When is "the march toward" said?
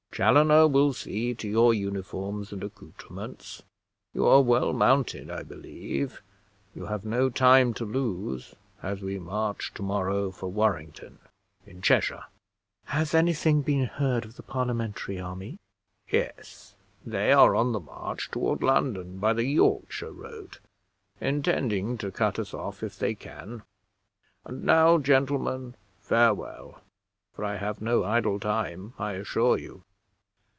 17.71-18.61